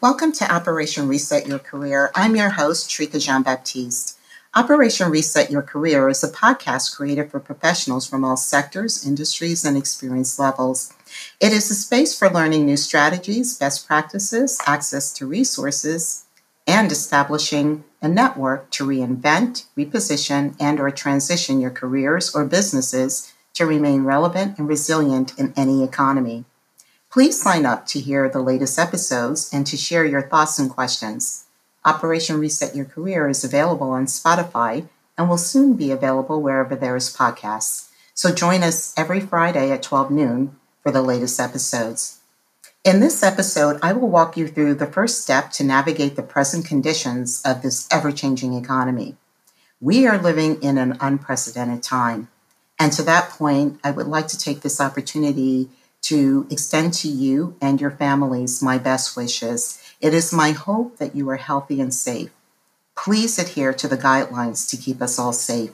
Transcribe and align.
Welcome 0.00 0.30
to 0.34 0.54
Operation 0.54 1.08
Reset 1.08 1.48
Your 1.48 1.58
Career. 1.58 2.12
I'm 2.14 2.36
your 2.36 2.50
host, 2.50 2.88
Trika 2.88 3.20
Jean 3.20 3.42
Baptiste. 3.42 4.16
Operation 4.54 5.10
Reset 5.10 5.50
Your 5.50 5.60
Career 5.60 6.08
is 6.08 6.22
a 6.22 6.30
podcast 6.30 6.94
created 6.96 7.32
for 7.32 7.40
professionals 7.40 8.06
from 8.06 8.24
all 8.24 8.36
sectors, 8.36 9.04
industries, 9.04 9.64
and 9.64 9.76
experience 9.76 10.38
levels. 10.38 10.94
It 11.40 11.52
is 11.52 11.68
a 11.72 11.74
space 11.74 12.16
for 12.16 12.30
learning 12.30 12.64
new 12.64 12.76
strategies, 12.76 13.58
best 13.58 13.88
practices, 13.88 14.60
access 14.66 15.12
to 15.14 15.26
resources, 15.26 16.26
and 16.64 16.92
establishing 16.92 17.82
a 18.00 18.06
network 18.06 18.70
to 18.70 18.86
reinvent, 18.86 19.64
reposition, 19.76 20.54
and 20.60 20.78
or 20.78 20.92
transition 20.92 21.60
your 21.60 21.72
careers 21.72 22.32
or 22.36 22.44
businesses 22.44 23.34
to 23.54 23.66
remain 23.66 24.04
relevant 24.04 24.58
and 24.58 24.68
resilient 24.68 25.36
in 25.36 25.52
any 25.56 25.82
economy. 25.82 26.44
Please 27.10 27.40
sign 27.40 27.64
up 27.64 27.86
to 27.86 28.00
hear 28.00 28.28
the 28.28 28.42
latest 28.42 28.78
episodes 28.78 29.48
and 29.50 29.66
to 29.66 29.78
share 29.78 30.04
your 30.04 30.20
thoughts 30.20 30.58
and 30.58 30.68
questions. 30.68 31.46
Operation 31.82 32.38
Reset 32.38 32.76
Your 32.76 32.84
Career 32.84 33.30
is 33.30 33.42
available 33.42 33.90
on 33.90 34.04
Spotify 34.04 34.86
and 35.16 35.26
will 35.26 35.38
soon 35.38 35.72
be 35.74 35.90
available 35.90 36.42
wherever 36.42 36.76
there 36.76 36.96
is 36.96 37.14
podcasts. 37.14 37.88
So 38.12 38.34
join 38.34 38.62
us 38.62 38.92
every 38.94 39.20
Friday 39.20 39.70
at 39.70 39.82
12 39.82 40.10
noon 40.10 40.56
for 40.82 40.92
the 40.92 41.00
latest 41.00 41.40
episodes. 41.40 42.20
In 42.84 43.00
this 43.00 43.22
episode, 43.22 43.80
I 43.82 43.94
will 43.94 44.10
walk 44.10 44.36
you 44.36 44.46
through 44.46 44.74
the 44.74 44.86
first 44.86 45.22
step 45.22 45.50
to 45.52 45.64
navigate 45.64 46.14
the 46.14 46.22
present 46.22 46.66
conditions 46.66 47.40
of 47.42 47.62
this 47.62 47.88
ever 47.90 48.12
changing 48.12 48.52
economy. 48.52 49.16
We 49.80 50.06
are 50.06 50.20
living 50.20 50.62
in 50.62 50.76
an 50.76 50.98
unprecedented 51.00 51.82
time. 51.82 52.28
And 52.78 52.92
to 52.92 53.02
that 53.04 53.30
point, 53.30 53.80
I 53.82 53.92
would 53.92 54.06
like 54.06 54.28
to 54.28 54.38
take 54.38 54.60
this 54.60 54.78
opportunity 54.78 55.70
to 56.02 56.46
extend 56.50 56.94
to 56.94 57.08
you 57.08 57.56
and 57.60 57.80
your 57.80 57.90
families 57.90 58.62
my 58.62 58.78
best 58.78 59.16
wishes. 59.16 59.82
It 60.00 60.14
is 60.14 60.32
my 60.32 60.52
hope 60.52 60.98
that 60.98 61.14
you 61.14 61.28
are 61.30 61.36
healthy 61.36 61.80
and 61.80 61.92
safe. 61.92 62.30
Please 62.96 63.38
adhere 63.38 63.72
to 63.74 63.88
the 63.88 63.96
guidelines 63.96 64.68
to 64.70 64.76
keep 64.76 65.02
us 65.02 65.18
all 65.18 65.32
safe. 65.32 65.72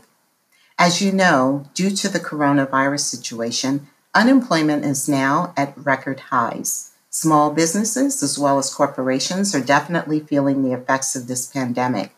As 0.78 1.00
you 1.00 1.12
know, 1.12 1.66
due 1.74 1.90
to 1.90 2.08
the 2.08 2.20
coronavirus 2.20 3.00
situation, 3.00 3.86
unemployment 4.14 4.84
is 4.84 5.08
now 5.08 5.52
at 5.56 5.76
record 5.76 6.20
highs. 6.20 6.90
Small 7.10 7.52
businesses, 7.52 8.22
as 8.22 8.38
well 8.38 8.58
as 8.58 8.74
corporations, 8.74 9.54
are 9.54 9.60
definitely 9.60 10.18
feeling 10.18 10.62
the 10.62 10.72
effects 10.72 11.14
of 11.14 11.28
this 11.28 11.46
pandemic. 11.46 12.10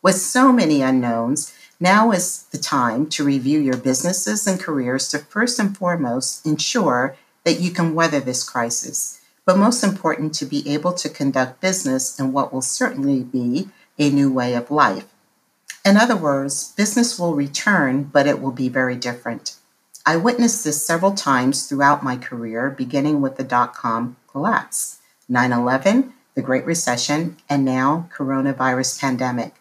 With 0.00 0.16
so 0.16 0.52
many 0.52 0.80
unknowns, 0.80 1.52
now 1.80 2.12
is 2.12 2.44
the 2.44 2.58
time 2.58 3.08
to 3.10 3.24
review 3.24 3.58
your 3.58 3.76
businesses 3.76 4.46
and 4.46 4.60
careers 4.60 5.08
to 5.08 5.18
first 5.18 5.58
and 5.58 5.76
foremost 5.76 6.46
ensure 6.46 7.16
that 7.44 7.60
you 7.60 7.70
can 7.70 7.94
weather 7.94 8.20
this 8.20 8.48
crisis, 8.48 9.20
but 9.44 9.58
most 9.58 9.84
important, 9.84 10.34
to 10.34 10.46
be 10.46 10.68
able 10.68 10.92
to 10.94 11.08
conduct 11.08 11.60
business 11.60 12.18
in 12.18 12.32
what 12.32 12.52
will 12.52 12.62
certainly 12.62 13.22
be 13.22 13.68
a 13.98 14.10
new 14.10 14.32
way 14.32 14.54
of 14.54 14.70
life. 14.70 15.06
In 15.84 15.96
other 15.96 16.16
words, 16.16 16.72
business 16.72 17.18
will 17.18 17.34
return, 17.34 18.04
but 18.04 18.26
it 18.26 18.40
will 18.40 18.52
be 18.52 18.68
very 18.68 18.96
different. 18.96 19.56
I 20.06 20.16
witnessed 20.16 20.64
this 20.64 20.84
several 20.84 21.12
times 21.12 21.66
throughout 21.66 22.02
my 22.02 22.16
career, 22.16 22.70
beginning 22.70 23.20
with 23.20 23.36
the 23.36 23.44
dot 23.44 23.74
com 23.74 24.16
collapse, 24.30 24.98
9 25.28 25.52
11, 25.52 26.12
the 26.34 26.42
Great 26.42 26.64
Recession, 26.64 27.36
and 27.48 27.64
now 27.64 28.08
coronavirus 28.14 29.00
pandemic. 29.00 29.54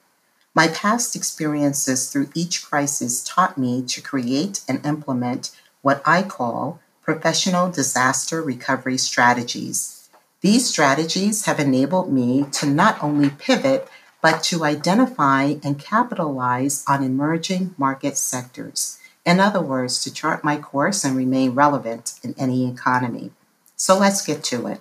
My 0.56 0.68
past 0.68 1.16
experiences 1.16 2.12
through 2.12 2.30
each 2.36 2.64
crisis 2.64 3.24
taught 3.24 3.58
me 3.58 3.82
to 3.84 4.02
create 4.02 4.62
and 4.68 4.86
implement 4.86 5.52
what 5.82 6.02
I 6.06 6.24
call 6.24 6.80
professional 7.04 7.70
disaster 7.70 8.42
recovery 8.42 8.98
strategies. 8.98 10.10
These 10.40 10.68
strategies 10.68 11.46
have 11.46 11.60
enabled 11.60 12.12
me 12.12 12.46
to 12.54 12.66
not 12.66 13.02
only 13.04 13.30
pivot, 13.30 13.90
but 14.22 14.42
to 14.44 14.64
identify 14.64 15.56
and 15.64 15.78
capitalize 15.78 16.84
on 16.88 17.04
emerging 17.04 17.76
market 17.78 18.18
sectors. 18.18 19.00
In 19.26 19.42
other 19.42 19.62
words, 19.62 20.02
to 20.04 20.14
chart 20.14 20.46
my 20.46 20.58
course 20.58 21.04
and 21.04 21.18
remain 21.18 21.52
relevant 21.52 22.20
in 22.24 22.34
any 22.38 22.70
economy. 22.70 23.32
So 23.76 23.98
let's 23.98 24.26
get 24.26 24.44
to 24.46 24.68
it. 24.68 24.80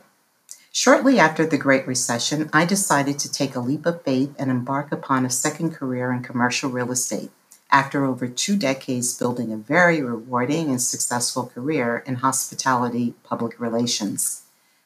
Shortly 0.70 1.18
after 1.18 1.44
the 1.44 1.58
Great 1.58 1.86
Recession, 1.88 2.48
I 2.52 2.64
decided 2.64 3.18
to 3.18 3.30
take 3.30 3.56
a 3.56 3.60
leap 3.60 3.84
of 3.84 4.02
faith 4.02 4.34
and 4.38 4.50
embark 4.50 4.92
upon 4.92 5.26
a 5.26 5.30
second 5.30 5.74
career 5.74 6.12
in 6.12 6.22
commercial 6.22 6.70
real 6.70 6.92
estate 6.92 7.30
after 7.72 8.04
over 8.04 8.28
two 8.28 8.54
decades 8.54 9.18
building 9.18 9.50
a 9.50 9.56
very 9.56 10.02
rewarding 10.02 10.68
and 10.68 10.80
successful 10.80 11.46
career 11.46 12.04
in 12.06 12.16
hospitality 12.16 13.14
public 13.24 13.58
relations. 13.58 14.42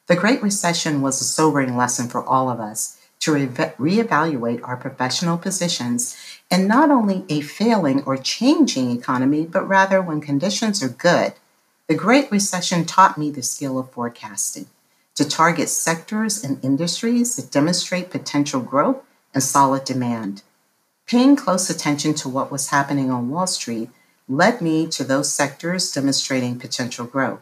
The 0.07 0.15
Great 0.15 0.41
Recession 0.41 1.01
was 1.01 1.19
a 1.19 1.25
sobering 1.25 1.75
lesson 1.75 2.07
for 2.07 2.23
all 2.23 2.49
of 2.49 2.61
us 2.61 2.97
to 3.19 3.33
re- 3.33 3.47
reevaluate 3.47 4.65
our 4.65 4.77
professional 4.77 5.37
positions 5.37 6.15
in 6.49 6.65
not 6.65 6.89
only 6.89 7.25
a 7.27 7.41
failing 7.41 8.03
or 8.03 8.15
changing 8.15 8.91
economy, 8.91 9.45
but 9.45 9.67
rather 9.67 10.01
when 10.01 10.21
conditions 10.21 10.81
are 10.81 10.89
good. 10.89 11.33
The 11.87 11.95
Great 11.95 12.31
Recession 12.31 12.85
taught 12.85 13.17
me 13.17 13.31
the 13.31 13.43
skill 13.43 13.77
of 13.77 13.91
forecasting, 13.91 14.67
to 15.15 15.27
target 15.27 15.67
sectors 15.67 16.41
and 16.43 16.63
industries 16.63 17.35
that 17.35 17.51
demonstrate 17.51 18.09
potential 18.09 18.61
growth 18.61 19.03
and 19.33 19.43
solid 19.43 19.83
demand. 19.83 20.43
Paying 21.07 21.37
close 21.37 21.69
attention 21.69 22.15
to 22.15 22.27
what 22.27 22.51
was 22.51 22.67
happening 22.67 23.09
on 23.09 23.29
Wall 23.29 23.47
Street 23.47 23.89
led 24.27 24.59
me 24.61 24.85
to 24.87 25.05
those 25.05 25.31
sectors 25.31 25.89
demonstrating 25.89 26.59
potential 26.59 27.05
growth. 27.05 27.39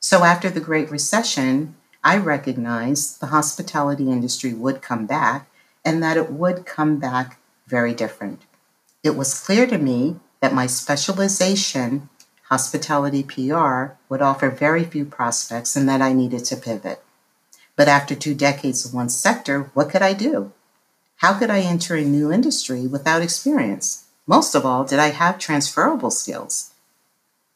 So 0.00 0.24
after 0.24 0.50
the 0.50 0.58
Great 0.58 0.90
Recession, 0.90 1.76
I 2.02 2.16
recognized 2.16 3.20
the 3.20 3.26
hospitality 3.26 4.10
industry 4.10 4.52
would 4.52 4.82
come 4.82 5.06
back 5.06 5.48
and 5.84 6.02
that 6.02 6.16
it 6.16 6.32
would 6.32 6.66
come 6.66 6.98
back 6.98 7.38
very 7.68 7.94
different. 7.94 8.42
It 9.04 9.16
was 9.16 9.38
clear 9.38 9.68
to 9.68 9.78
me 9.78 10.16
that 10.40 10.52
my 10.52 10.66
specialization, 10.66 12.08
hospitality 12.48 13.22
PR, 13.22 13.92
would 14.08 14.22
offer 14.22 14.50
very 14.50 14.82
few 14.82 15.04
prospects 15.04 15.76
and 15.76 15.88
that 15.88 16.02
I 16.02 16.12
needed 16.12 16.44
to 16.46 16.56
pivot. 16.56 17.00
But 17.76 17.86
after 17.86 18.16
two 18.16 18.34
decades 18.34 18.84
in 18.84 18.90
one 18.90 19.08
sector, 19.08 19.70
what 19.72 19.88
could 19.88 20.02
I 20.02 20.14
do? 20.14 20.52
How 21.18 21.36
could 21.36 21.50
I 21.50 21.60
enter 21.60 21.96
a 21.96 22.04
new 22.04 22.30
industry 22.30 22.86
without 22.86 23.22
experience? 23.22 24.04
Most 24.24 24.54
of 24.54 24.64
all, 24.64 24.84
did 24.84 25.00
I 25.00 25.08
have 25.08 25.38
transferable 25.38 26.12
skills? 26.12 26.72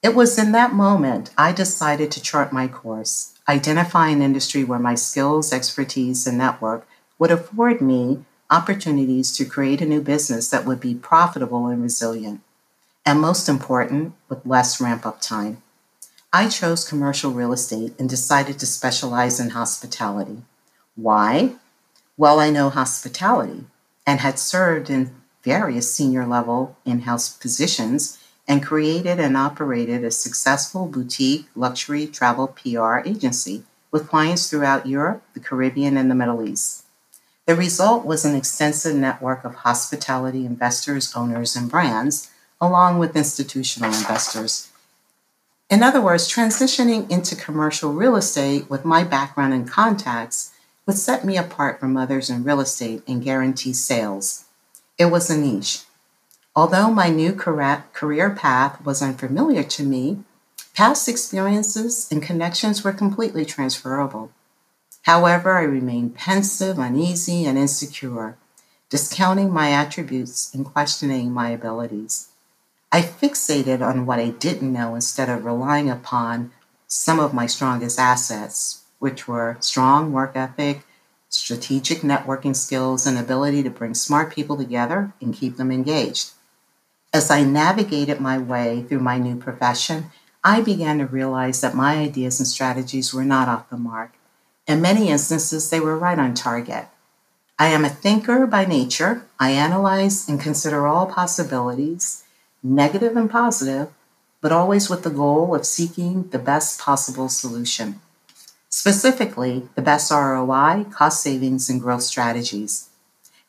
It 0.03 0.17
was 0.17 0.37
in 0.37 0.51
that 0.51 0.73
moment 0.73 1.31
I 1.39 1.53
decided 1.53 2.11
to 2.11 2.21
chart 2.21 2.53
my 2.53 2.67
course, 2.67 3.35
identify 3.49 4.09
an 4.09 4.21
industry 4.21 4.65
where 4.65 4.81
my 4.81 4.97
skills, 4.97 5.53
expertise, 5.53 6.27
and 6.27 6.37
network 6.37 6.89
would 7.21 7.31
afford 7.31 7.81
me 7.81 8.25
opportunities 8.51 9.31
to 9.37 9.45
create 9.45 9.81
a 9.81 9.87
new 9.87 10.01
business 10.01 10.51
that 10.51 10.67
would 10.67 10.81
be 10.81 10.97
profitable 10.97 11.69
and 11.69 11.85
resilient. 11.85 12.41
And 13.07 13.21
most 13.21 13.49
important, 13.49 14.15
with 14.29 14.45
less 14.45 14.81
ramp 14.81 15.07
up 15.07 15.21
time. 15.21 15.63
I 16.33 16.49
chose 16.49 16.89
commercial 16.89 17.31
real 17.31 17.53
estate 17.53 17.95
and 17.97 18.09
decided 18.09 18.59
to 18.59 18.67
specialize 18.67 19.39
in 19.39 19.51
hospitality. 19.51 20.43
Why? 20.97 21.55
Well 22.17 22.39
I 22.39 22.51
know 22.51 22.71
hospitality 22.71 23.65
and 24.07 24.21
had 24.21 24.39
served 24.39 24.91
in 24.91 25.15
various 25.43 25.93
senior 25.93 26.27
level 26.27 26.77
in 26.85 27.01
house 27.01 27.29
positions 27.29 28.19
and 28.47 28.63
created 28.63 29.21
and 29.21 29.37
operated 29.37 30.05
a 30.05 30.11
successful 30.11 30.87
boutique 30.87 31.47
luxury 31.55 32.07
travel 32.07 32.49
PR 32.49 32.99
agency 32.99 33.65
with 33.91 34.09
clients 34.09 34.49
throughout 34.49 34.87
Europe, 34.87 35.23
the 35.35 35.41
Caribbean, 35.41 35.97
and 35.97 36.11
the 36.11 36.15
Middle 36.15 36.47
East. 36.47 36.85
The 37.47 37.55
result 37.55 38.05
was 38.05 38.25
an 38.25 38.35
extensive 38.35 38.97
network 38.97 39.45
of 39.45 39.57
hospitality 39.57 40.47
investors, 40.47 41.13
owners, 41.15 41.57
and 41.57 41.71
brands, 41.71 42.31
along 42.61 42.99
with 42.99 43.17
institutional 43.17 43.93
investors. 43.93 44.69
In 45.69 45.83
other 45.83 46.01
words, 46.01 46.33
transitioning 46.33 47.11
into 47.11 47.35
commercial 47.35 47.93
real 47.93 48.17
estate 48.17 48.71
with 48.71 48.85
my 48.85 49.03
background 49.03 49.53
and 49.53 49.69
contacts 49.69 50.52
what 50.85 50.97
set 50.97 51.25
me 51.25 51.37
apart 51.37 51.79
from 51.79 51.97
others 51.97 52.29
in 52.29 52.45
real 52.45 52.61
estate 52.61 53.03
and 53.07 53.23
guarantee 53.23 53.73
sales. 53.73 54.45
It 54.99 55.07
was 55.07 55.31
a 55.31 55.39
niche. 55.39 55.83
Although 56.55 56.91
my 56.91 57.09
new 57.09 57.33
career 57.33 58.31
path 58.31 58.85
was 58.85 59.01
unfamiliar 59.01 59.63
to 59.63 59.85
me, 59.85 60.19
past 60.75 61.09
experiences 61.09 62.09
and 62.11 62.23
connections 62.23 62.85
were 62.85 62.93
completely 62.93 63.45
transferable. 63.45 64.31
However, 65.03 65.57
I 65.57 65.63
remained 65.63 66.15
pensive, 66.15 66.79
uneasy, 66.79 67.45
and 67.45 67.57
insecure, 67.57 68.37
discounting 68.91 69.53
my 69.53 69.73
attributes 69.73 70.55
and 70.55 70.67
questioning 70.67 71.33
my 71.33 71.51
abilities. 71.51 72.29
I 72.93 73.01
fixated 73.01 73.81
on 73.81 74.05
what 74.05 74.19
I 74.19 74.29
didn't 74.29 74.73
know 74.73 74.95
instead 74.95 75.31
of 75.31 75.47
relying 75.47 75.89
upon 75.89 76.53
some 76.87 77.19
of 77.19 77.33
my 77.33 77.47
strongest 77.47 77.99
assets, 77.99 78.82
which 79.03 79.27
were 79.27 79.57
strong 79.59 80.13
work 80.13 80.37
ethic, 80.37 80.85
strategic 81.29 82.03
networking 82.03 82.55
skills, 82.55 83.05
and 83.05 83.19
ability 83.19 83.61
to 83.61 83.69
bring 83.69 83.95
smart 83.95 84.33
people 84.33 84.57
together 84.57 85.13
and 85.21 85.35
keep 85.35 85.57
them 85.57 85.73
engaged. 85.73 86.31
As 87.13 87.29
I 87.29 87.43
navigated 87.43 88.21
my 88.21 88.39
way 88.39 88.85
through 88.85 89.01
my 89.01 89.19
new 89.19 89.35
profession, 89.35 90.13
I 90.45 90.61
began 90.61 90.99
to 90.99 91.07
realize 91.07 91.61
that 91.63 91.75
my 91.75 91.97
ideas 91.97 92.39
and 92.39 92.47
strategies 92.47 93.13
were 93.13 93.25
not 93.25 93.49
off 93.49 93.71
the 93.71 93.77
mark. 93.77 94.13
In 94.69 94.81
many 94.81 95.09
instances, 95.09 95.69
they 95.69 95.81
were 95.81 95.99
right 95.99 96.21
on 96.21 96.35
target. 96.35 96.87
I 97.59 97.71
am 97.71 97.85
a 97.85 97.89
thinker 97.89 98.47
by 98.47 98.67
nature. 98.67 99.27
I 99.41 99.51
analyze 99.51 100.29
and 100.29 100.41
consider 100.41 100.87
all 100.87 101.07
possibilities, 101.07 102.23
negative 102.63 103.17
and 103.17 103.29
positive, 103.29 103.89
but 104.41 104.53
always 104.53 104.89
with 104.89 105.03
the 105.03 105.11
goal 105.11 105.57
of 105.57 105.67
seeking 105.67 106.29
the 106.29 106.39
best 106.39 106.79
possible 106.79 107.29
solution. 107.29 108.01
Specifically, 108.75 109.69
the 109.75 109.83
best 109.83 110.11
ROI, 110.11 110.87
cost 110.91 111.23
savings, 111.23 111.69
and 111.69 111.79
growth 111.79 112.03
strategies. 112.03 112.89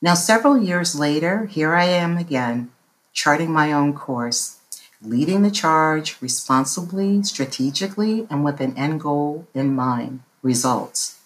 Now, 0.02 0.16
several 0.16 0.58
years 0.58 1.00
later, 1.00 1.46
here 1.46 1.74
I 1.74 1.86
am 1.86 2.18
again, 2.18 2.72
charting 3.14 3.50
my 3.50 3.72
own 3.72 3.94
course, 3.94 4.60
leading 5.02 5.42
the 5.42 5.50
charge 5.50 6.18
responsibly, 6.20 7.24
strategically, 7.24 8.28
and 8.30 8.44
with 8.44 8.60
an 8.60 8.78
end 8.78 9.00
goal 9.00 9.48
in 9.54 9.74
mind 9.74 10.20
results. 10.42 11.20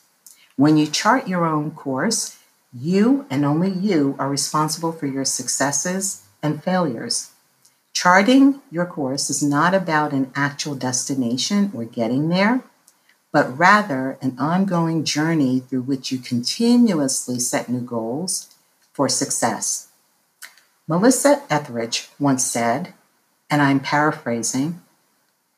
When 0.58 0.78
you 0.78 0.86
chart 0.86 1.28
your 1.28 1.44
own 1.44 1.72
course, 1.72 2.38
you 2.72 3.26
and 3.32 3.44
only 3.44 3.72
you 3.72 4.16
are 4.20 4.30
responsible 4.30 4.92
for 4.92 5.08
your 5.08 5.26
successes 5.26 6.22
and 6.44 6.64
failures. 6.64 7.32
Charting 7.94 8.62
your 8.70 8.86
course 8.86 9.32
is 9.32 9.42
not 9.42 9.74
about 9.74 10.14
an 10.14 10.32
actual 10.36 10.76
destination 10.76 11.72
or 11.74 11.84
getting 11.84 12.30
there, 12.30 12.62
but 13.32 13.58
rather 13.58 14.18
an 14.22 14.36
ongoing 14.40 15.04
journey 15.04 15.60
through 15.60 15.82
which 15.82 16.12
you 16.12 16.18
continuously 16.18 17.40
set 17.40 17.70
new 17.70 17.82
goals 17.82 18.54
for 18.94 19.10
success. 19.10 19.90
Melissa 20.88 21.44
Etheridge 21.50 22.10
once 22.20 22.46
said, 22.46 22.94
and 23.50 23.62
I'm 23.62 23.80
paraphrasing, 23.80 24.82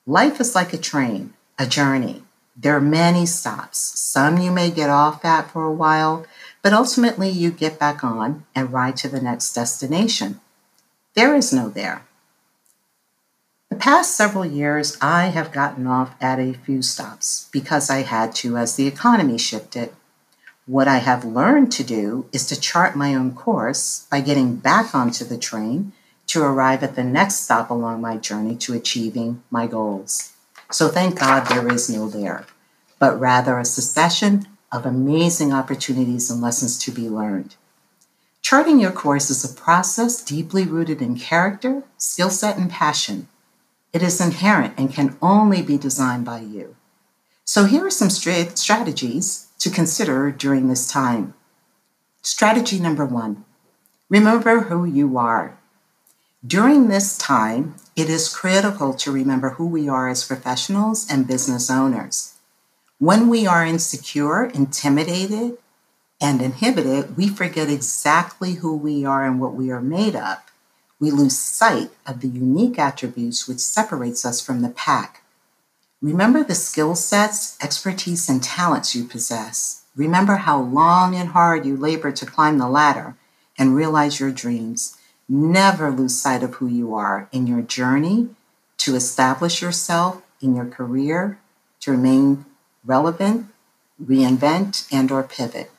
life 0.06 0.40
is 0.40 0.56
like 0.56 0.74
a 0.74 0.78
train, 0.78 1.34
a 1.58 1.68
journey. 1.68 2.24
There 2.56 2.76
are 2.76 2.82
many 2.82 3.26
stops. 3.26 3.78
Some 3.78 4.40
you 4.40 4.52
may 4.52 4.70
get 4.72 4.90
off 4.90 5.24
at 5.24 5.50
for 5.52 5.64
a 5.64 5.74
while, 5.74 6.26
but 6.62 6.74
ultimately 6.74 7.30
you 7.30 7.52
get 7.52 7.80
back 7.80 8.04
on 8.04 8.46
and 8.54 8.74
ride 8.74 8.98
to 8.98 9.08
the 9.08 9.22
next 9.22 9.54
destination. 9.54 10.42
There 11.16 11.36
is 11.36 11.54
no 11.54 11.70
there. 11.70 12.06
The 13.70 13.76
past 13.76 14.18
several 14.18 14.46
years, 14.46 14.98
I 15.00 15.26
have 15.28 15.52
gotten 15.52 15.86
off 15.86 16.16
at 16.20 16.40
a 16.40 16.54
few 16.54 16.82
stops 16.82 17.48
because 17.52 17.88
I 17.88 18.02
had 18.02 18.34
to 18.38 18.58
as 18.58 18.76
the 18.76 18.88
economy 18.88 19.38
shifted. 19.38 19.94
What 20.66 20.88
I 20.88 20.98
have 20.98 21.24
learned 21.24 21.72
to 21.74 21.84
do 21.84 22.26
is 22.34 22.48
to 22.48 22.60
chart 22.60 22.96
my 22.96 23.14
own 23.14 23.36
course 23.36 24.08
by 24.10 24.22
getting 24.22 24.56
back 24.56 24.96
onto 24.96 25.24
the 25.24 25.38
train 25.38 25.94
to 26.28 26.42
arrive 26.42 26.82
at 26.82 26.96
the 26.96 27.04
next 27.04 27.42
stop 27.42 27.70
along 27.70 28.02
my 28.02 28.18
journey 28.18 28.56
to 28.56 28.74
achieving 28.74 29.44
my 29.52 29.68
goals. 29.68 30.34
So 30.72 30.88
thank 30.88 31.20
God 31.20 31.46
there 31.46 31.72
is 31.72 31.92
no 31.92 32.10
there, 32.10 32.48
but 32.98 33.20
rather 33.20 33.60
a 33.60 33.66
succession 33.66 34.48
of 34.72 34.84
amazing 34.84 35.54
opportunities 35.54 36.32
and 36.32 36.42
lessons 36.42 36.80
to 36.80 36.92
be 36.92 37.08
learned. 37.08 37.56
Charting 38.42 38.80
your 38.80 38.92
course 38.92 39.30
is 39.30 39.46
a 39.46 39.54
process 39.54 40.24
deeply 40.24 40.66
rooted 40.66 41.04
in 41.04 41.20
character, 41.20 41.84
skill 42.00 42.32
set, 42.32 42.58
and 42.58 42.72
passion. 42.72 43.28
It 43.92 44.04
is 44.04 44.22
inherent 44.22 44.76
and 44.78 44.94
can 44.94 45.18
only 45.22 45.62
be 45.62 45.78
designed 45.78 46.26
by 46.26 46.42
you. 46.42 46.76
So, 47.44 47.66
here 47.66 47.86
are 47.86 47.92
some 47.92 48.10
strategies 48.10 49.48
to 49.58 49.70
consider 49.70 50.32
during 50.32 50.68
this 50.68 50.90
time. 50.90 51.34
Strategy 52.22 52.80
number 52.80 53.06
one 53.06 53.46
remember 54.10 54.62
who 54.62 54.86
you 54.86 55.18
are. 55.18 55.58
During 56.46 56.88
this 56.88 57.18
time, 57.18 57.76
it 57.96 58.10
is 58.10 58.34
critical 58.34 58.94
to 58.94 59.12
remember 59.12 59.52
who 59.52 59.66
we 59.68 59.90
are 59.90 60.08
as 60.10 60.24
professionals 60.24 61.10
and 61.10 61.28
business 61.28 61.70
owners. 61.70 62.36
When 62.98 63.30
we 63.30 63.48
are 63.48 63.66
insecure, 63.66 64.46
intimidated, 64.46 65.58
and 66.22 66.42
inhibited, 66.42 67.18
we 67.18 67.28
forget 67.28 67.70
exactly 67.70 68.54
who 68.54 68.76
we 68.76 69.06
are 69.06 69.26
and 69.26 69.40
what 69.40 69.54
we 69.54 69.72
are 69.72 69.82
made 69.82 70.16
of. 70.16 70.38
We 71.00 71.12
lose 71.12 71.38
sight 71.38 71.92
of 72.06 72.22
the 72.22 72.28
unique 72.28 72.78
attributes 72.78 73.48
which 73.48 73.60
separates 73.60 74.26
us 74.26 74.42
from 74.42 74.62
the 74.62 74.70
pack. 74.70 75.24
Remember 76.02 76.44
the 76.44 76.56
skill 76.56 76.96
sets, 76.96 77.58
expertise, 77.62 78.30
and 78.30 78.44
talents 78.44 78.96
you 78.96 79.06
possess. 79.06 79.84
Remember 79.96 80.38
how 80.38 80.62
long 80.62 81.16
and 81.16 81.30
hard 81.30 81.66
you 81.66 81.76
labored 81.76 82.16
to 82.18 82.26
climb 82.26 82.58
the 82.58 82.70
ladder 82.70 83.16
and 83.58 83.76
realize 83.76 84.20
your 84.20 84.32
dreams. 84.32 84.98
Never 85.28 85.92
lose 85.92 86.18
sight 86.18 86.42
of 86.42 86.56
who 86.56 86.68
you 86.68 86.96
are 86.96 87.28
in 87.32 87.48
your 87.48 87.62
journey 87.62 88.30
to 88.78 88.96
establish 88.96 89.62
yourself 89.62 90.22
in 90.42 90.56
your 90.56 90.66
career, 90.66 91.38
to 91.82 91.92
remain 91.92 92.46
relevant, 92.86 93.48
reinvent, 94.02 94.88
and 94.92 95.12
or 95.12 95.24
pivot, 95.24 95.70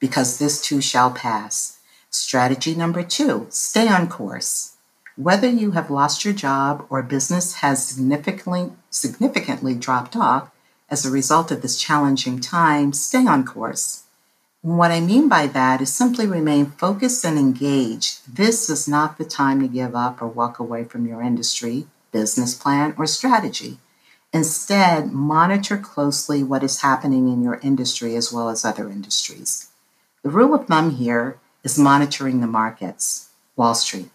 because 0.00 0.38
this 0.38 0.60
too 0.60 0.80
shall 0.80 1.10
pass. 1.12 1.77
Strategy 2.10 2.74
number 2.74 3.02
two, 3.02 3.46
stay 3.50 3.86
on 3.86 4.08
course. 4.08 4.76
Whether 5.16 5.48
you 5.48 5.72
have 5.72 5.90
lost 5.90 6.24
your 6.24 6.32
job 6.32 6.86
or 6.88 7.02
business 7.02 7.56
has 7.56 7.86
significantly, 7.86 8.72
significantly 8.88 9.74
dropped 9.74 10.16
off 10.16 10.50
as 10.88 11.04
a 11.04 11.10
result 11.10 11.50
of 11.50 11.60
this 11.60 11.78
challenging 11.78 12.40
time, 12.40 12.92
stay 12.94 13.26
on 13.26 13.44
course. 13.44 14.04
What 14.62 14.90
I 14.90 15.00
mean 15.00 15.28
by 15.28 15.46
that 15.48 15.82
is 15.82 15.92
simply 15.92 16.26
remain 16.26 16.66
focused 16.66 17.24
and 17.24 17.38
engaged. 17.38 18.20
This 18.36 18.70
is 18.70 18.88
not 18.88 19.18
the 19.18 19.24
time 19.24 19.60
to 19.60 19.68
give 19.68 19.94
up 19.94 20.22
or 20.22 20.28
walk 20.28 20.58
away 20.58 20.84
from 20.84 21.06
your 21.06 21.22
industry, 21.22 21.86
business 22.10 22.54
plan, 22.54 22.94
or 22.96 23.06
strategy. 23.06 23.78
Instead, 24.32 25.12
monitor 25.12 25.76
closely 25.76 26.42
what 26.42 26.62
is 26.62 26.80
happening 26.80 27.28
in 27.28 27.42
your 27.42 27.60
industry 27.62 28.16
as 28.16 28.32
well 28.32 28.48
as 28.48 28.64
other 28.64 28.88
industries. 28.88 29.68
The 30.22 30.30
rule 30.30 30.54
of 30.54 30.66
thumb 30.66 30.92
here 30.92 31.38
is 31.64 31.78
monitoring 31.78 32.40
the 32.40 32.46
markets, 32.46 33.30
Wall 33.56 33.74
Street. 33.74 34.10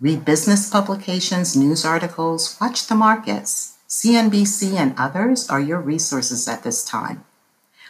Read 0.00 0.24
business 0.24 0.70
publications, 0.70 1.56
news 1.56 1.84
articles, 1.84 2.56
watch 2.60 2.86
the 2.86 2.94
markets. 2.94 3.76
CNBC 3.88 4.74
and 4.74 4.94
others 4.96 5.48
are 5.48 5.60
your 5.60 5.80
resources 5.80 6.46
at 6.46 6.62
this 6.62 6.84
time. 6.84 7.24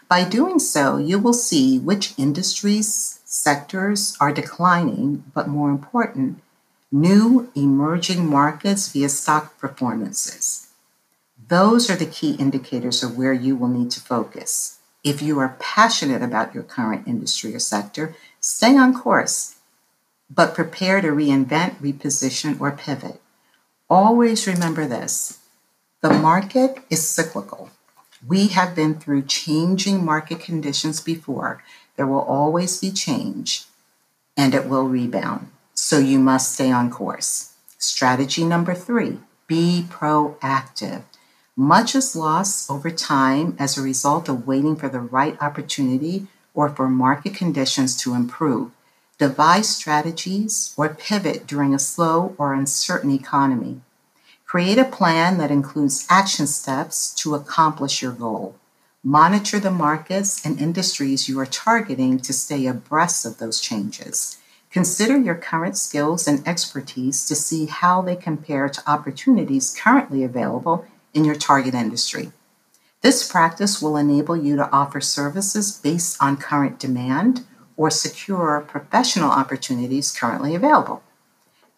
By 0.08 0.24
doing 0.24 0.58
so, 0.58 0.96
you 0.96 1.18
will 1.18 1.34
see 1.34 1.78
which 1.78 2.14
industries, 2.16 3.20
sectors 3.24 4.16
are 4.20 4.32
declining, 4.32 5.24
but 5.34 5.48
more 5.48 5.68
important, 5.68 6.40
new 6.90 7.50
emerging 7.54 8.26
markets 8.26 8.88
via 8.88 9.10
stock 9.10 9.58
performances. 9.58 10.68
Those 11.48 11.90
are 11.90 11.96
the 11.96 12.06
key 12.06 12.32
indicators 12.32 13.02
of 13.02 13.18
where 13.18 13.34
you 13.34 13.54
will 13.54 13.68
need 13.68 13.90
to 13.92 14.00
focus. 14.00 14.78
If 15.04 15.20
you 15.20 15.38
are 15.40 15.56
passionate 15.60 16.22
about 16.22 16.54
your 16.54 16.64
current 16.64 17.06
industry 17.06 17.54
or 17.54 17.58
sector, 17.58 18.14
stay 18.48 18.78
on 18.78 18.94
course, 18.94 19.56
but 20.30 20.54
prepare 20.54 21.02
to 21.02 21.08
reinvent, 21.08 21.76
reposition, 21.82 22.58
or 22.58 22.72
pivot. 22.72 23.20
Always 23.90 24.46
remember 24.46 24.86
this 24.86 25.38
the 26.00 26.14
market 26.14 26.78
is 26.88 27.06
cyclical. 27.06 27.68
We 28.26 28.48
have 28.48 28.74
been 28.74 28.94
through 28.94 29.22
changing 29.22 30.02
market 30.02 30.40
conditions 30.40 31.00
before. 31.00 31.62
There 31.96 32.06
will 32.06 32.22
always 32.22 32.80
be 32.80 32.90
change 32.90 33.64
and 34.34 34.54
it 34.54 34.66
will 34.66 34.88
rebound. 34.88 35.50
So 35.74 35.98
you 35.98 36.18
must 36.18 36.54
stay 36.54 36.72
on 36.72 36.90
course. 36.90 37.52
Strategy 37.76 38.44
number 38.44 38.74
three 38.74 39.18
be 39.46 39.84
proactive. 39.90 41.02
Much 41.54 41.94
is 41.94 42.16
lost 42.16 42.70
over 42.70 42.90
time 42.90 43.56
as 43.58 43.76
a 43.76 43.82
result 43.82 44.28
of 44.28 44.46
waiting 44.46 44.76
for 44.76 44.88
the 44.88 45.00
right 45.00 45.36
opportunity 45.40 46.28
or 46.58 46.68
for 46.68 46.88
market 46.88 47.36
conditions 47.36 47.96
to 47.96 48.14
improve. 48.14 48.72
Devise 49.16 49.68
strategies 49.68 50.74
or 50.76 50.88
pivot 50.88 51.46
during 51.46 51.72
a 51.72 51.78
slow 51.78 52.34
or 52.36 52.52
uncertain 52.52 53.12
economy. 53.12 53.80
Create 54.44 54.76
a 54.76 54.84
plan 54.84 55.38
that 55.38 55.52
includes 55.52 56.04
action 56.10 56.48
steps 56.48 57.14
to 57.14 57.36
accomplish 57.36 58.02
your 58.02 58.10
goal. 58.10 58.56
Monitor 59.04 59.60
the 59.60 59.70
markets 59.70 60.44
and 60.44 60.60
industries 60.60 61.28
you 61.28 61.38
are 61.38 61.46
targeting 61.46 62.18
to 62.18 62.32
stay 62.32 62.66
abreast 62.66 63.24
of 63.24 63.38
those 63.38 63.60
changes. 63.60 64.38
Consider 64.72 65.16
your 65.16 65.36
current 65.36 65.76
skills 65.78 66.26
and 66.26 66.46
expertise 66.46 67.24
to 67.28 67.36
see 67.36 67.66
how 67.66 68.02
they 68.02 68.16
compare 68.16 68.68
to 68.68 68.90
opportunities 68.90 69.76
currently 69.80 70.24
available 70.24 70.84
in 71.14 71.24
your 71.24 71.36
target 71.36 71.74
industry. 71.74 72.32
This 73.00 73.30
practice 73.30 73.80
will 73.80 73.96
enable 73.96 74.36
you 74.36 74.56
to 74.56 74.70
offer 74.70 75.00
services 75.00 75.70
based 75.72 76.16
on 76.20 76.36
current 76.36 76.80
demand 76.80 77.46
or 77.76 77.90
secure 77.90 78.60
professional 78.66 79.30
opportunities 79.30 80.10
currently 80.10 80.54
available. 80.56 81.02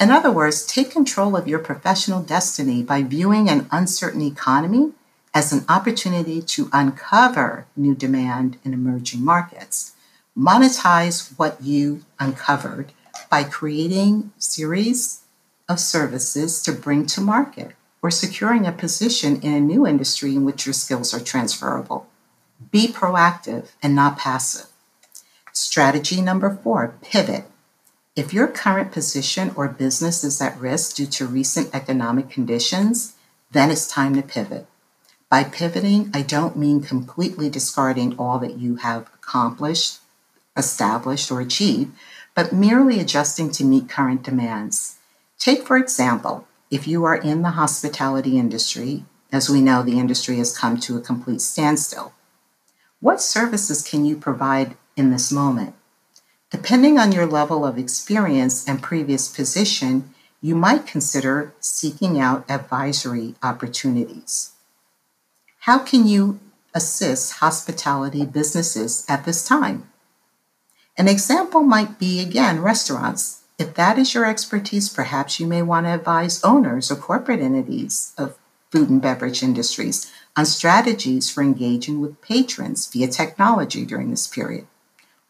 In 0.01 0.11
other 0.11 0.31
words, 0.31 0.65
take 0.65 0.91
control 0.91 1.37
of 1.37 1.47
your 1.47 1.59
professional 1.59 2.23
destiny 2.23 2.83
by 2.83 3.03
viewing 3.03 3.51
an 3.51 3.69
uncertain 3.71 4.23
economy 4.23 4.93
as 5.35 5.53
an 5.53 5.67
opportunity 5.69 6.41
to 6.41 6.71
uncover 6.73 7.67
new 7.77 7.95
demand 7.95 8.59
in 8.65 8.73
emerging 8.73 9.23
markets. 9.23 9.93
Monetize 10.37 11.39
what 11.39 11.63
you 11.63 12.03
uncovered 12.19 12.93
by 13.29 13.45
creating 13.45 14.33
series 14.39 15.21
of 15.69 15.79
services 15.79 16.63
to 16.63 16.73
bring 16.73 17.05
to 17.07 17.21
market 17.21 17.73
or 18.03 18.11
securing 18.11 18.67
a 18.67 18.73
position 18.73 19.41
in 19.43 19.55
a 19.55 19.61
new 19.61 19.87
industry 19.87 20.35
in 20.35 20.45
which 20.45 20.67
your 20.67 20.73
skills 20.73 21.13
are 21.13 21.21
transferable. 21.21 22.07
Be 22.71 22.89
proactive 22.89 23.71
and 23.83 23.95
not 23.95 24.19
passive. 24.19 24.67
Strategy 25.53 26.21
number 26.21 26.59
four 26.63 26.95
pivot. 27.03 27.45
If 28.17 28.33
your 28.35 28.49
current 28.49 28.93
position 28.93 29.53
or 29.57 29.69
business 29.69 30.25
is 30.25 30.41
at 30.41 30.59
risk 30.59 30.97
due 30.97 31.07
to 31.07 31.27
recent 31.27 31.75
economic 31.75 32.29
conditions, 32.29 33.15
then 33.51 33.71
it's 33.71 33.87
time 33.87 34.15
to 34.15 34.23
pivot. 34.23 34.67
By 35.31 35.45
pivoting, 35.45 36.11
I 36.13 36.23
don't 36.23 36.57
mean 36.57 36.83
completely 36.83 37.49
discarding 37.49 38.17
all 38.19 38.39
that 38.41 38.59
you 38.59 38.77
have 38.77 39.09
accomplished, 39.15 39.99
established, 40.57 41.31
or 41.31 41.41
achieved, 41.41 41.93
but 42.35 42.53
merely 42.53 42.99
adjusting 42.99 43.51
to 43.53 43.65
meet 43.65 43.89
current 43.89 44.23
demands. 44.23 44.97
Take, 45.39 45.67
for 45.67 45.77
example, 45.77 46.47
if 46.71 46.87
you 46.87 47.05
are 47.05 47.17
in 47.17 47.43
the 47.43 47.51
hospitality 47.51 48.39
industry, 48.39 49.05
as 49.33 49.51
we 49.51 49.61
know, 49.61 49.83
the 49.83 49.99
industry 49.99 50.39
has 50.39 50.57
come 50.57 50.79
to 50.81 50.97
a 50.97 51.01
complete 51.01 51.41
standstill. 51.41 52.13
What 53.01 53.21
services 53.21 53.83
can 53.83 54.05
you 54.05 54.17
provide 54.17 54.77
in 54.97 55.11
this 55.11 55.33
moment? 55.33 55.75
Depending 56.51 56.99
on 56.99 57.13
your 57.13 57.27
level 57.27 57.65
of 57.65 57.79
experience 57.79 58.67
and 58.67 58.83
previous 58.83 59.29
position, 59.29 60.15
you 60.43 60.55
might 60.55 60.87
consider 60.87 61.53
seeking 61.61 62.21
out 62.21 62.45
advisory 62.51 63.35
opportunities. 63.43 64.53
How 65.61 65.79
can 65.79 66.07
you 66.07 66.41
assist 66.75 67.35
hospitality 67.35 68.25
businesses 68.25 69.05
at 69.09 69.25
this 69.25 69.47
time? 69.47 69.89
An 70.97 71.09
example 71.09 71.63
might 71.63 71.99
be 71.99 72.21
again 72.21 72.63
restaurants. 72.63 73.40
If 73.61 73.75
that 73.75 73.99
is 73.99 74.15
your 74.15 74.25
expertise, 74.25 74.89
perhaps 74.89 75.39
you 75.39 75.47
may 75.47 75.61
want 75.61 75.85
to 75.85 75.93
advise 75.93 76.43
owners 76.43 76.91
or 76.91 76.97
corporate 76.97 77.41
entities 77.41 78.15
of 78.17 78.39
food 78.71 78.89
and 78.89 79.03
beverage 79.03 79.43
industries 79.43 80.11
on 80.35 80.47
strategies 80.47 81.29
for 81.29 81.43
engaging 81.43 82.01
with 82.01 82.23
patrons 82.23 82.87
via 82.87 83.09
technology 83.09 83.85
during 83.85 84.09
this 84.11 84.27
period. 84.27 84.67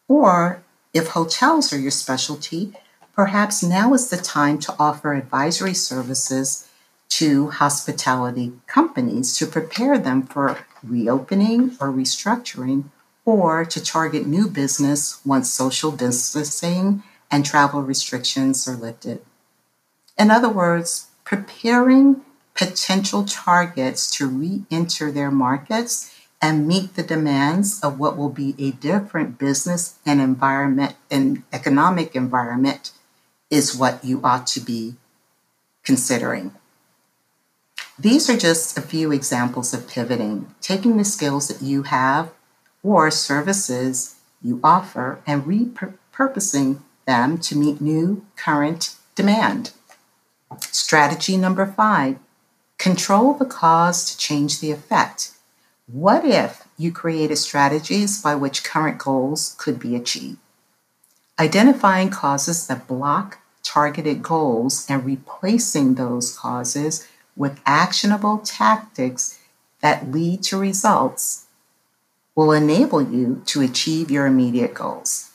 Or 0.06 0.62
if 0.94 1.08
hotels 1.08 1.72
are 1.72 1.78
your 1.80 1.90
specialty, 1.90 2.72
perhaps 3.16 3.64
now 3.64 3.94
is 3.94 4.10
the 4.10 4.16
time 4.16 4.60
to 4.60 4.76
offer 4.78 5.12
advisory 5.12 5.74
services 5.74 6.68
to 7.08 7.50
hospitality 7.50 8.52
companies 8.68 9.36
to 9.38 9.46
prepare 9.46 9.98
them 9.98 10.22
for 10.22 10.56
reopening 10.84 11.76
or 11.80 11.88
restructuring 11.88 12.84
or 13.24 13.64
to 13.64 13.82
target 13.82 14.24
new 14.24 14.46
business 14.46 15.20
once 15.26 15.50
social 15.50 15.90
distancing 15.90 17.02
and 17.30 17.44
travel 17.44 17.82
restrictions 17.82 18.66
are 18.66 18.76
lifted. 18.76 19.22
In 20.18 20.30
other 20.30 20.48
words, 20.48 21.06
preparing 21.24 22.22
potential 22.54 23.24
targets 23.24 24.10
to 24.16 24.26
re 24.28 24.64
enter 24.70 25.10
their 25.10 25.30
markets 25.30 26.14
and 26.42 26.66
meet 26.66 26.94
the 26.94 27.02
demands 27.02 27.80
of 27.80 27.98
what 27.98 28.16
will 28.16 28.30
be 28.30 28.54
a 28.58 28.70
different 28.72 29.38
business 29.38 29.98
and 30.06 30.20
environment 30.20 30.96
and 31.10 31.42
economic 31.52 32.16
environment 32.16 32.92
is 33.50 33.76
what 33.76 34.04
you 34.04 34.20
ought 34.24 34.46
to 34.46 34.60
be 34.60 34.94
considering. 35.84 36.54
These 37.98 38.30
are 38.30 38.36
just 38.36 38.78
a 38.78 38.82
few 38.82 39.12
examples 39.12 39.74
of 39.74 39.88
pivoting, 39.88 40.54
taking 40.62 40.96
the 40.96 41.04
skills 41.04 41.48
that 41.48 41.62
you 41.62 41.82
have 41.84 42.30
or 42.82 43.10
services 43.10 44.16
you 44.42 44.60
offer 44.64 45.20
and 45.26 45.44
repurposing 45.44 46.80
them 47.10 47.38
to 47.38 47.56
meet 47.56 47.80
new 47.80 48.24
current 48.36 48.94
demand. 49.16 49.72
Strategy 50.60 51.36
number 51.36 51.66
five 51.66 52.16
control 52.78 53.34
the 53.34 53.44
cause 53.44 53.98
to 54.08 54.16
change 54.16 54.60
the 54.60 54.70
effect. 54.70 55.32
What 55.86 56.24
if 56.24 56.66
you 56.78 56.92
created 56.92 57.36
strategies 57.36 58.22
by 58.22 58.36
which 58.36 58.62
current 58.62 58.98
goals 58.98 59.56
could 59.58 59.80
be 59.80 59.96
achieved? 59.96 60.38
Identifying 61.38 62.10
causes 62.10 62.66
that 62.68 62.86
block 62.86 63.38
targeted 63.64 64.22
goals 64.22 64.86
and 64.88 65.04
replacing 65.04 65.94
those 65.94 66.36
causes 66.38 67.08
with 67.34 67.60
actionable 67.66 68.38
tactics 68.38 69.38
that 69.80 70.12
lead 70.12 70.42
to 70.44 70.56
results 70.56 71.46
will 72.36 72.52
enable 72.52 73.02
you 73.02 73.42
to 73.46 73.60
achieve 73.60 74.10
your 74.10 74.26
immediate 74.26 74.74
goals. 74.74 75.29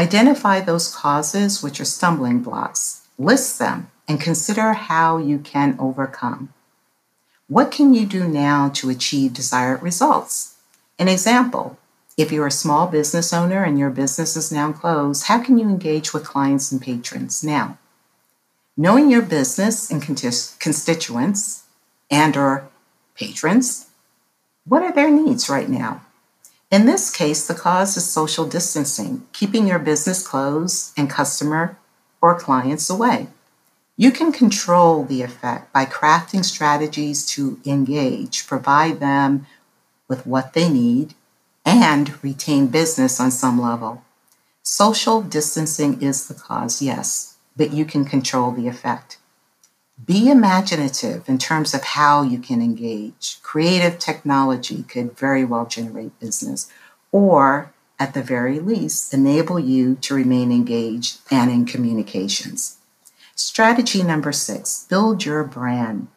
Identify 0.00 0.60
those 0.60 0.94
causes 0.94 1.62
which 1.62 1.78
are 1.78 1.84
stumbling 1.84 2.40
blocks, 2.40 3.02
list 3.18 3.58
them, 3.58 3.90
and 4.08 4.18
consider 4.18 4.72
how 4.72 5.18
you 5.18 5.38
can 5.38 5.76
overcome. 5.78 6.54
What 7.48 7.70
can 7.70 7.92
you 7.92 8.06
do 8.06 8.26
now 8.26 8.70
to 8.76 8.88
achieve 8.88 9.34
desired 9.34 9.82
results? 9.82 10.56
An 10.98 11.08
example 11.08 11.78
if 12.16 12.32
you're 12.32 12.46
a 12.46 12.50
small 12.50 12.86
business 12.86 13.34
owner 13.34 13.62
and 13.62 13.78
your 13.78 13.90
business 13.90 14.38
is 14.38 14.50
now 14.50 14.72
closed, 14.72 15.24
how 15.24 15.38
can 15.38 15.58
you 15.58 15.68
engage 15.68 16.14
with 16.14 16.24
clients 16.24 16.72
and 16.72 16.80
patrons 16.80 17.44
now? 17.44 17.76
Knowing 18.78 19.10
your 19.10 19.20
business 19.20 19.90
and 19.90 20.00
constituents 20.00 21.64
and 22.10 22.38
or 22.38 22.70
patrons, 23.14 23.90
what 24.64 24.82
are 24.82 24.94
their 24.94 25.10
needs 25.10 25.50
right 25.50 25.68
now? 25.68 26.00
In 26.70 26.86
this 26.86 27.10
case, 27.10 27.48
the 27.48 27.54
cause 27.54 27.96
is 27.96 28.08
social 28.08 28.46
distancing, 28.46 29.26
keeping 29.32 29.66
your 29.66 29.80
business 29.80 30.26
closed 30.26 30.92
and 30.96 31.10
customer 31.10 31.76
or 32.22 32.38
clients 32.38 32.88
away. 32.88 33.26
You 33.96 34.12
can 34.12 34.30
control 34.30 35.04
the 35.04 35.22
effect 35.22 35.72
by 35.72 35.84
crafting 35.84 36.44
strategies 36.44 37.26
to 37.30 37.60
engage, 37.66 38.46
provide 38.46 39.00
them 39.00 39.46
with 40.06 40.24
what 40.26 40.52
they 40.52 40.68
need, 40.68 41.14
and 41.66 42.22
retain 42.22 42.68
business 42.68 43.18
on 43.18 43.32
some 43.32 43.60
level. 43.60 44.04
Social 44.62 45.22
distancing 45.22 46.00
is 46.00 46.28
the 46.28 46.34
cause, 46.34 46.80
yes, 46.80 47.36
but 47.56 47.72
you 47.72 47.84
can 47.84 48.04
control 48.04 48.52
the 48.52 48.68
effect. 48.68 49.18
Be 50.06 50.30
imaginative 50.30 51.28
in 51.28 51.38
terms 51.38 51.74
of 51.74 51.82
how 51.82 52.22
you 52.22 52.38
can 52.38 52.62
engage. 52.62 53.38
Creative 53.42 53.98
technology 53.98 54.84
could 54.84 55.18
very 55.18 55.44
well 55.44 55.66
generate 55.66 56.18
business, 56.20 56.70
or 57.12 57.72
at 57.98 58.14
the 58.14 58.22
very 58.22 58.60
least, 58.60 59.12
enable 59.12 59.58
you 59.58 59.96
to 59.96 60.14
remain 60.14 60.52
engaged 60.52 61.18
and 61.30 61.50
in 61.50 61.66
communications. 61.66 62.78
Strategy 63.34 64.02
number 64.02 64.32
six 64.32 64.86
build 64.88 65.24
your 65.24 65.44
brand. 65.44 66.08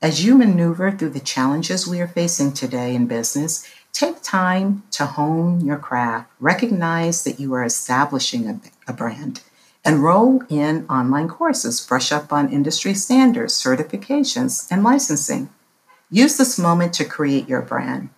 As 0.00 0.24
you 0.24 0.36
maneuver 0.36 0.92
through 0.92 1.10
the 1.10 1.20
challenges 1.20 1.86
we 1.86 2.00
are 2.00 2.08
facing 2.08 2.52
today 2.52 2.94
in 2.94 3.06
business, 3.06 3.68
take 3.92 4.22
time 4.22 4.82
to 4.92 5.04
hone 5.04 5.64
your 5.64 5.78
craft. 5.78 6.30
Recognize 6.38 7.24
that 7.24 7.40
you 7.40 7.52
are 7.54 7.64
establishing 7.64 8.48
a, 8.48 8.60
a 8.86 8.92
brand 8.92 9.42
Enroll 9.86 10.42
in 10.48 10.84
online 10.90 11.28
courses, 11.28 11.80
brush 11.80 12.10
up 12.10 12.32
on 12.32 12.52
industry 12.52 12.92
standards, 12.92 13.54
certifications, 13.54 14.66
and 14.68 14.82
licensing. 14.82 15.48
Use 16.10 16.36
this 16.36 16.58
moment 16.58 16.92
to 16.94 17.04
create 17.04 17.48
your 17.48 17.62
brand. 17.62 18.08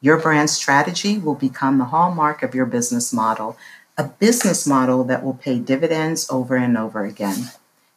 Your 0.00 0.16
brand 0.16 0.48
strategy 0.48 1.18
will 1.18 1.34
become 1.34 1.78
the 1.78 1.86
hallmark 1.86 2.44
of 2.44 2.54
your 2.54 2.66
business 2.66 3.12
model, 3.12 3.56
a 3.98 4.04
business 4.04 4.64
model 4.64 5.02
that 5.04 5.24
will 5.24 5.34
pay 5.34 5.58
dividends 5.58 6.30
over 6.30 6.54
and 6.54 6.78
over 6.78 7.04
again. 7.04 7.50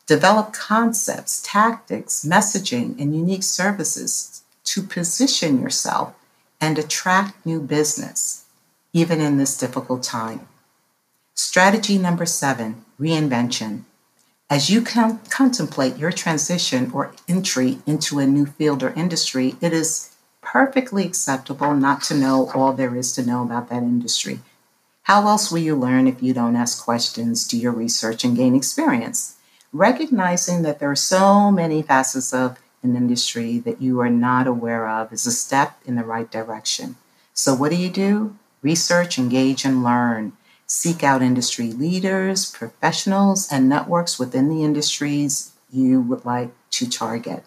Develop 0.08 0.54
concepts, 0.54 1.44
tactics, 1.44 2.26
messaging, 2.26 3.00
and 3.00 3.16
unique 3.16 3.44
services 3.44 4.42
to 4.64 4.82
position 4.82 5.62
yourself 5.62 6.16
and 6.60 6.80
attract 6.80 7.46
new 7.46 7.60
business, 7.62 8.46
even 8.94 9.22
in 9.22 9.38
this 9.38 9.56
difficult 9.56 10.02
time. 10.02 10.48
Strategy 11.36 11.98
number 11.98 12.26
seven 12.26 12.85
reinvention. 13.00 13.84
As 14.50 14.70
you 14.70 14.82
com- 14.82 15.20
contemplate 15.30 15.98
your 15.98 16.12
transition 16.12 16.92
or 16.92 17.14
entry 17.28 17.80
into 17.86 18.20
a 18.20 18.28
new 18.28 18.46
field 18.46 18.84
or 18.84 18.94
industry, 18.94 19.56
it 19.62 19.74
is 19.74 20.16
perfectly 20.42 21.06
acceptable 21.06 21.74
not 21.74 22.04
to 22.04 22.14
know 22.14 22.52
all 22.54 22.72
there 22.72 22.96
is 22.96 23.12
to 23.14 23.26
know 23.26 23.42
about 23.42 23.70
that 23.70 23.82
industry. 23.82 24.40
How 25.04 25.28
else 25.28 25.52
will 25.52 25.60
you 25.60 25.76
learn 25.76 26.08
if 26.08 26.22
you 26.22 26.34
don't 26.34 26.56
ask 26.56 26.84
questions, 26.84 27.48
do 27.48 27.58
your 27.58 27.72
research, 27.72 28.24
and 28.24 28.36
gain 28.36 28.56
experience? 28.56 29.36
Recognizing 29.74 30.62
that 30.62 30.80
there 30.80 30.90
are 30.90 30.96
so 30.96 31.52
many 31.52 31.82
facets 31.82 32.34
of 32.34 32.58
an 32.82 32.96
industry 32.96 33.60
that 33.60 33.82
you 33.82 34.00
are 34.00 34.10
not 34.10 34.48
aware 34.48 34.88
of 34.88 35.12
is 35.12 35.26
a 35.26 35.32
step 35.32 35.78
in 35.86 35.96
the 35.96 36.04
right 36.04 36.30
direction. 36.32 36.96
So, 37.34 37.54
what 37.54 37.72
do 37.72 37.78
you 37.78 37.90
do? 37.90 38.38
Research, 38.62 39.18
engage, 39.18 39.66
and 39.66 39.84
learn. 39.84 40.34
Seek 40.68 41.04
out 41.04 41.22
industry 41.22 41.72
leaders, 41.72 42.52
professionals, 42.52 43.52
and 43.52 43.70
networks 43.70 44.18
within 44.18 44.50
the 44.50 44.64
industries 44.64 45.52
you 45.72 46.02
would 46.02 46.26
like 46.26 46.52
to 46.72 46.90
target. 46.90 47.44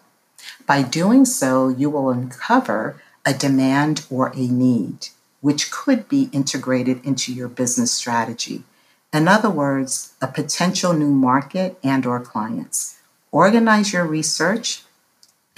By 0.65 0.83
doing 0.83 1.25
so, 1.25 1.67
you 1.67 1.89
will 1.89 2.09
uncover 2.09 3.01
a 3.25 3.33
demand 3.33 4.05
or 4.09 4.31
a 4.35 4.47
need, 4.47 5.09
which 5.41 5.71
could 5.71 6.07
be 6.07 6.29
integrated 6.31 7.05
into 7.05 7.33
your 7.33 7.49
business 7.49 7.91
strategy. 7.91 8.63
In 9.11 9.27
other 9.27 9.49
words, 9.49 10.13
a 10.21 10.27
potential 10.27 10.93
new 10.93 11.11
market 11.11 11.77
and 11.83 12.05
or 12.05 12.19
clients. 12.19 12.99
Organize 13.31 13.91
your 13.91 14.05
research 14.05 14.83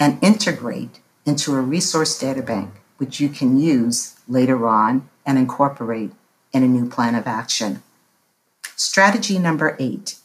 and 0.00 0.18
integrate 0.22 0.98
into 1.24 1.54
a 1.54 1.60
resource 1.60 2.18
data 2.18 2.42
bank 2.42 2.70
which 3.02 3.18
you 3.18 3.28
can 3.28 3.58
use 3.58 4.14
later 4.28 4.64
on 4.64 5.08
and 5.26 5.36
incorporate 5.36 6.12
in 6.52 6.62
a 6.62 6.68
new 6.68 6.88
plan 6.88 7.14
of 7.14 7.26
action. 7.26 7.82
Strategy 8.76 9.38
number 9.38 9.76
eight 9.78 10.16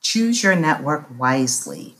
choose 0.00 0.42
your 0.42 0.54
network 0.54 1.06
wisely. 1.18 1.94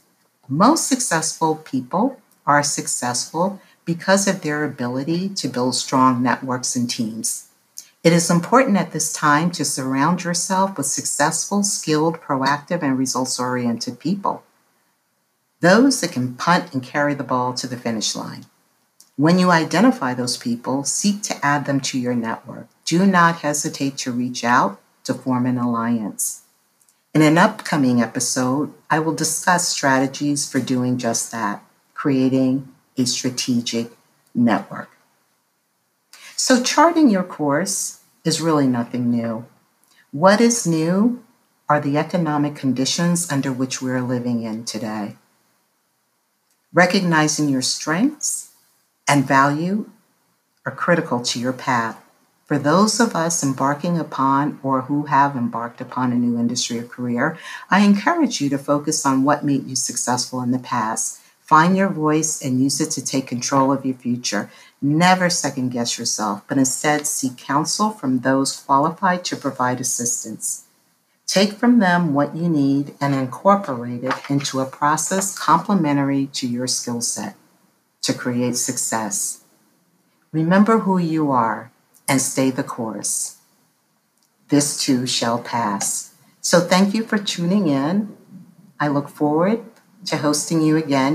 Most 0.49 0.87
successful 0.87 1.57
people 1.57 2.21
are 2.47 2.63
successful 2.63 3.61
because 3.85 4.29
of 4.29 4.43
their 4.43 4.65
ability 4.65 5.29
to 5.31 5.49
build 5.49 5.75
strong 5.75 6.23
networks 6.23 6.77
and 6.77 6.89
teams. 6.89 7.49
It 8.03 8.13
is 8.13 8.31
important 8.31 8.77
at 8.77 8.93
this 8.93 9.13
time 9.13 9.51
to 9.53 9.65
surround 9.65 10.25
yourself 10.25 10.77
with 10.77 10.87
successful, 10.87 11.63
skilled, 11.63 12.21
proactive, 12.21 12.83
and 12.83 12.99
results 12.99 13.41
oriented 13.41 13.99
people. 13.99 14.43
Those 15.61 16.03
that 16.03 16.13
can 16.13 16.35
punt 16.35 16.75
and 16.75 16.83
carry 16.83 17.15
the 17.15 17.25
ball 17.25 17.55
to 17.55 17.67
the 17.67 17.79
finish 17.79 18.15
line. 18.15 18.45
When 19.17 19.39
you 19.39 19.51
identify 19.51 20.13
those 20.13 20.37
people, 20.37 20.85
seek 20.85 21.23
to 21.23 21.45
add 21.45 21.65
them 21.65 21.81
to 21.81 21.99
your 21.99 22.15
network. 22.15 22.69
Do 22.85 23.07
not 23.07 23.37
hesitate 23.37 23.97
to 23.99 24.13
reach 24.13 24.45
out 24.45 24.81
to 25.05 25.15
form 25.15 25.47
an 25.47 25.59
alliance. 25.59 26.43
In 27.15 27.23
an 27.23 27.39
upcoming 27.39 28.03
episode, 28.03 28.73
I 28.91 28.99
will 28.99 29.15
discuss 29.15 29.69
strategies 29.69 30.51
for 30.51 30.61
doing 30.61 30.99
just 30.99 31.31
that, 31.33 31.65
creating 31.95 32.69
a 32.99 33.07
strategic 33.07 33.93
network. 34.35 34.91
So, 36.37 36.63
charting 36.63 37.09
your 37.09 37.23
course 37.23 38.01
is 38.25 38.41
really 38.41 38.67
nothing 38.67 39.11
new. 39.11 39.47
What 40.11 40.41
is 40.41 40.67
new 40.67 41.25
are 41.69 41.81
the 41.81 41.97
economic 41.97 42.55
conditions 42.55 43.31
under 43.31 43.53
which 43.53 43.81
we're 43.81 44.03
living 44.03 44.43
in 44.43 44.65
today. 44.65 45.17
Recognizing 46.73 47.49
your 47.49 47.63
strengths 47.63 48.51
and 49.09 49.27
value 49.27 49.91
are 50.67 50.73
critical 50.73 51.21
to 51.21 51.41
your 51.41 51.53
path. 51.53 52.04
For 52.45 52.59
those 52.59 53.01
of 53.01 53.17
us 53.17 53.43
embarking 53.43 53.99
upon 53.99 54.61
or 54.63 54.83
who 54.83 55.05
have 55.05 55.35
embarked 55.35 55.81
upon 55.81 56.13
a 56.13 56.17
new 56.17 56.39
industry 56.39 56.79
or 56.79 56.85
career, 56.85 57.39
I 57.71 57.81
encourage 57.81 58.43
you 58.43 58.51
to 58.51 58.59
focus 58.59 59.07
on 59.07 59.25
what 59.25 59.47
made 59.47 59.67
you 59.67 59.75
successful 59.75 60.43
in 60.43 60.51
the 60.51 60.59
past. 60.59 61.21
Find 61.41 61.75
your 61.75 61.89
voice 61.89 62.43
and 62.43 62.63
use 62.63 62.83
it 62.83 62.91
to 62.93 63.05
take 63.05 63.27
control 63.27 63.73
of 63.73 63.87
your 63.87 63.95
future. 63.95 64.51
Never 64.83 65.31
second 65.31 65.71
guess 65.71 65.99
yourself, 65.99 66.43
but 66.47 66.59
instead 66.59 67.07
seek 67.07 67.39
counsel 67.39 67.91
from 67.91 68.19
those 68.19 68.55
qualified 68.55 69.25
to 69.27 69.37
provide 69.37 69.81
assistance. 69.81 70.65
Take 71.27 71.53
from 71.53 71.79
them 71.79 72.13
what 72.13 72.37
you 72.37 72.49
need 72.51 72.95
and 73.01 73.15
incorporate 73.15 74.05
it 74.05 74.15
into 74.29 74.61
a 74.61 74.67
process 74.67 75.39
complementary 75.39 76.27
to 76.35 76.47
your 76.47 76.67
skill 76.67 77.01
set 77.01 77.37
to 78.03 78.13
create 78.13 78.57
success. 78.57 79.45
Remember 80.31 80.81
who 80.81 80.99
you 80.99 81.31
are 81.31 81.71
and 82.09 82.21
stay 82.21 82.51
the 82.51 82.63
course. 82.63 83.39
This 84.49 84.83
too 84.83 85.07
shall 85.07 85.39
pass. 85.39 86.15
So 86.41 86.61
thank 86.61 86.95
you 86.95 87.05
for 87.05 87.19
tuning 87.19 87.69
in. 87.69 88.17
I 88.79 88.89
look 88.89 89.09
forward 89.09 89.65
to 90.07 90.19
hosting 90.19 90.61
you 90.61 90.77
again 90.77 91.13